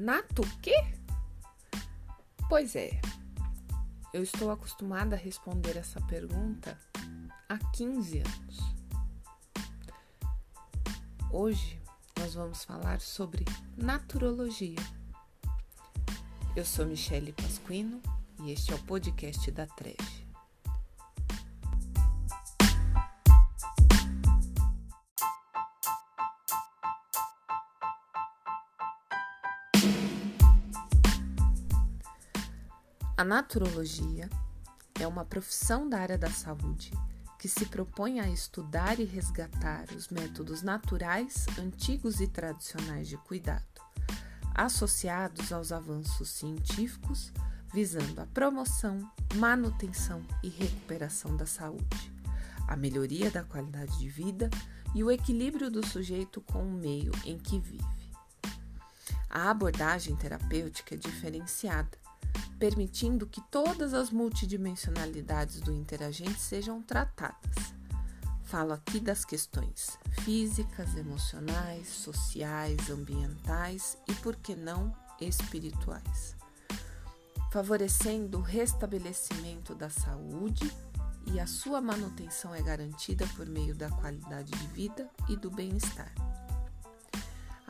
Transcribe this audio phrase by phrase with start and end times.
[0.00, 0.72] Nato quê?
[2.48, 2.98] Pois é,
[4.14, 6.80] eu estou acostumada a responder essa pergunta
[7.46, 8.58] há 15 anos.
[11.30, 11.78] Hoje
[12.18, 13.44] nós vamos falar sobre
[13.76, 14.78] naturologia.
[16.56, 18.00] Eu sou Michele Pasquino
[18.42, 20.29] e este é o podcast da Treve.
[33.20, 34.30] A naturologia
[34.98, 36.90] é uma profissão da área da saúde
[37.38, 43.82] que se propõe a estudar e resgatar os métodos naturais, antigos e tradicionais de cuidado,
[44.54, 47.30] associados aos avanços científicos,
[47.74, 52.10] visando a promoção, manutenção e recuperação da saúde,
[52.66, 54.48] a melhoria da qualidade de vida
[54.94, 57.84] e o equilíbrio do sujeito com o meio em que vive.
[59.28, 61.99] A abordagem terapêutica é diferenciada
[62.60, 67.72] permitindo que todas as multidimensionalidades do interagente sejam tratadas.
[68.44, 76.36] Falo aqui das questões físicas, emocionais, sociais, ambientais e, por que não, espirituais,
[77.50, 80.70] favorecendo o restabelecimento da saúde
[81.32, 86.29] e a sua manutenção é garantida por meio da qualidade de vida e do bem-estar.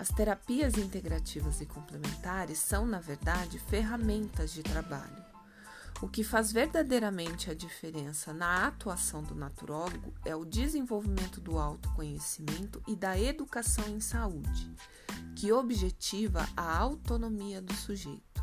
[0.00, 5.22] As terapias integrativas e complementares são, na verdade, ferramentas de trabalho.
[6.00, 12.82] O que faz verdadeiramente a diferença na atuação do naturólogo é o desenvolvimento do autoconhecimento
[12.88, 14.74] e da educação em saúde,
[15.36, 18.42] que objetiva a autonomia do sujeito.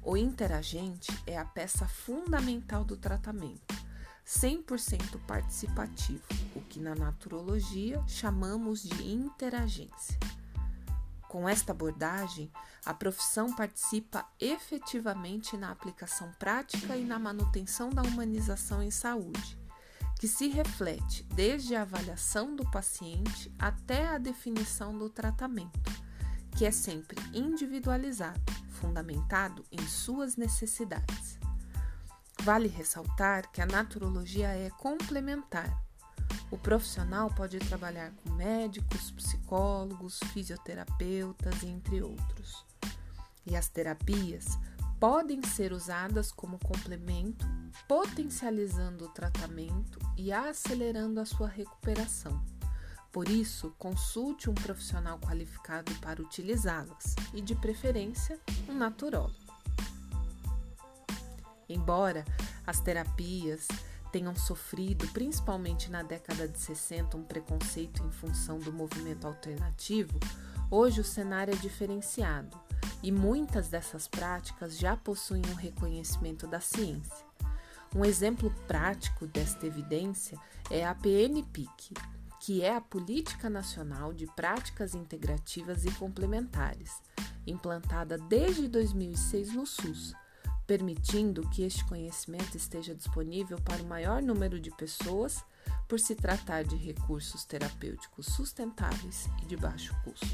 [0.00, 3.74] O interagente é a peça fundamental do tratamento,
[4.24, 6.22] 100% participativo,
[6.54, 10.16] o que na naturologia chamamos de interagência.
[11.28, 12.50] Com esta abordagem,
[12.86, 19.58] a profissão participa efetivamente na aplicação prática e na manutenção da humanização em saúde,
[20.18, 25.92] que se reflete desde a avaliação do paciente até a definição do tratamento,
[26.56, 31.38] que é sempre individualizado, fundamentado em suas necessidades.
[32.42, 35.87] Vale ressaltar que a naturologia é complementar
[36.50, 42.64] o profissional pode trabalhar com médicos, psicólogos, fisioterapeutas, entre outros.
[43.46, 44.58] E as terapias
[44.98, 47.46] podem ser usadas como complemento,
[47.86, 52.42] potencializando o tratamento e acelerando a sua recuperação.
[53.12, 59.34] Por isso, consulte um profissional qualificado para utilizá-las e, de preferência, um naturólogo.
[61.68, 62.24] Embora
[62.66, 63.66] as terapias
[64.10, 70.18] tenham sofrido, principalmente na década de 60, um preconceito em função do movimento alternativo,
[70.70, 72.58] hoje o cenário é diferenciado
[73.02, 77.26] e muitas dessas práticas já possuem um reconhecimento da ciência.
[77.94, 80.38] Um exemplo prático desta evidência
[80.70, 81.94] é a PNPIC,
[82.40, 87.02] que é a Política Nacional de Práticas Integrativas e Complementares,
[87.46, 90.14] implantada desde 2006 no SUS
[90.68, 95.42] permitindo que este conhecimento esteja disponível para o maior número de pessoas,
[95.88, 100.28] por se tratar de recursos terapêuticos sustentáveis e de baixo custo.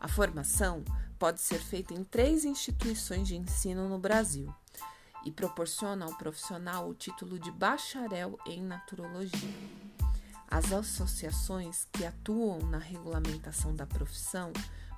[0.00, 0.82] A formação
[1.18, 4.50] pode ser feita em três instituições de ensino no Brasil
[5.22, 9.54] e proporciona ao profissional o título de bacharel em naturologia.
[10.48, 14.50] As associações que atuam na regulamentação da profissão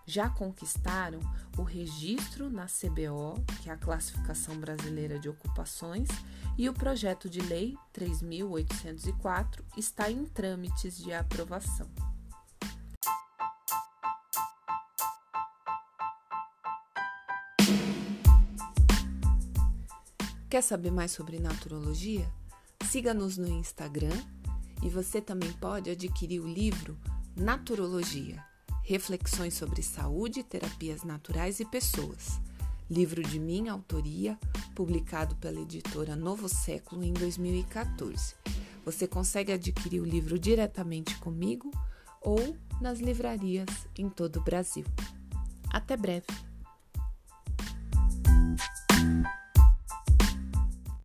[0.09, 1.21] já conquistaram
[1.59, 6.09] o registro na CBO, que é a Classificação Brasileira de Ocupações,
[6.57, 11.87] e o projeto de lei 3804 está em trâmites de aprovação.
[20.49, 22.27] Quer saber mais sobre naturologia?
[22.87, 24.17] Siga-nos no Instagram
[24.83, 26.99] e você também pode adquirir o livro
[27.37, 28.48] Naturologia
[28.89, 32.41] Reflexões sobre Saúde, Terapias Naturais e Pessoas.
[32.91, 34.39] Livro de minha autoria,
[34.75, 38.35] publicado pela editora Novo Século em 2014.
[38.87, 41.71] Você consegue adquirir o livro diretamente comigo
[42.23, 43.69] ou nas livrarias
[43.99, 44.87] em todo o Brasil.
[45.71, 46.48] Até breve!